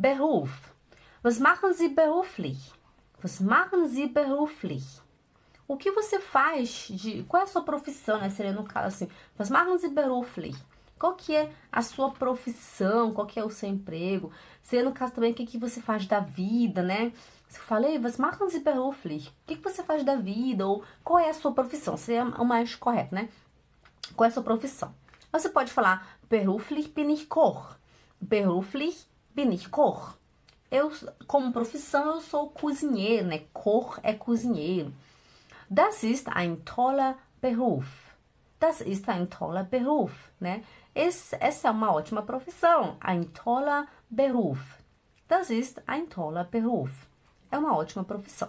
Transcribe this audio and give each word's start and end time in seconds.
Beruf. 0.00 0.72
Was 1.22 1.38
machen 1.38 1.74
Sie 1.74 1.90
beruflich? 1.90 2.72
Was 3.22 3.38
machen 3.38 3.86
Sie 3.86 4.06
beruflich? 4.06 5.02
O 5.68 5.76
que 5.76 5.92
você 5.92 6.18
faz 6.18 6.88
de. 6.88 7.22
Qual 7.24 7.42
é 7.42 7.44
a 7.44 7.46
sua 7.46 7.62
profissão, 7.62 8.18
né? 8.18 8.30
Seria 8.30 8.52
no 8.52 8.64
caso 8.64 8.86
assim. 8.86 9.08
Was 9.38 9.50
machen 9.50 9.76
Sie 9.76 9.90
beruflich? 9.90 10.56
Qual 10.98 11.14
que 11.14 11.36
é 11.36 11.52
a 11.70 11.82
sua 11.82 12.10
profissão? 12.12 13.12
Qual 13.12 13.26
que 13.26 13.38
é 13.38 13.44
o 13.44 13.50
seu 13.50 13.68
emprego? 13.68 14.32
Seria 14.62 14.86
no 14.86 14.92
caso 14.92 15.12
também 15.12 15.32
o 15.32 15.34
que, 15.34 15.44
que 15.44 15.58
você 15.58 15.82
faz 15.82 16.06
da 16.06 16.20
vida, 16.20 16.82
né? 16.82 17.12
Se 17.46 17.58
eu 17.58 17.64
falei, 17.64 17.98
was 17.98 18.16
machen 18.16 18.48
Sie 18.48 18.60
beruflich? 18.60 19.28
O 19.28 19.32
que, 19.48 19.56
que 19.56 19.62
você 19.62 19.82
faz 19.82 20.02
da 20.02 20.16
vida? 20.16 20.66
Ou 20.66 20.82
qual 21.04 21.18
é 21.18 21.28
a 21.28 21.34
sua 21.34 21.52
profissão? 21.52 21.98
Seria 21.98 22.24
o 22.24 22.44
mais 22.46 22.74
correto, 22.74 23.14
né? 23.14 23.28
Qual 24.16 24.24
é 24.24 24.28
a 24.28 24.32
sua 24.32 24.42
profissão? 24.42 24.94
Você 25.30 25.50
pode 25.50 25.70
falar 25.70 26.16
beruflich 26.30 26.88
bin 26.88 27.12
ich 27.12 27.26
Koch. 27.26 27.76
Beruflich 28.18 29.09
bin 29.34 29.52
ich 29.52 29.70
Koch. 29.70 30.14
Eu, 30.70 30.92
como 31.26 31.52
profissão, 31.52 32.14
eu 32.14 32.20
sou 32.20 32.50
cozinheiro, 32.50 33.26
né? 33.26 33.44
Koch 33.52 33.98
é 34.02 34.12
cozinheiro. 34.12 34.92
Das 35.68 36.02
ist 36.02 36.28
ein 36.28 36.64
toller 36.64 37.16
Beruf. 37.40 37.86
Das 38.60 38.80
ist 38.80 39.08
ein 39.08 39.28
toller 39.28 39.64
Beruf, 39.64 40.30
né? 40.38 40.62
Esse, 40.94 41.36
essa 41.40 41.68
é 41.68 41.70
uma 41.70 41.92
ótima 41.92 42.22
profissão. 42.22 42.96
Ein 43.00 43.24
toller 43.32 43.86
Beruf. 44.08 44.60
Das 45.28 45.50
ist 45.50 45.80
ein 45.86 46.08
toller 46.08 46.44
Beruf. 46.44 46.90
É 47.50 47.58
uma 47.58 47.76
ótima 47.76 48.04
profissão. 48.04 48.48